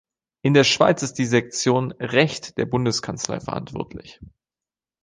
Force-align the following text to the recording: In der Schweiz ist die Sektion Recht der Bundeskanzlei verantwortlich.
In 0.41 0.55
der 0.55 0.63
Schweiz 0.63 1.03
ist 1.03 1.19
die 1.19 1.27
Sektion 1.27 1.91
Recht 1.99 2.57
der 2.57 2.65
Bundeskanzlei 2.65 3.39
verantwortlich. 3.39 4.19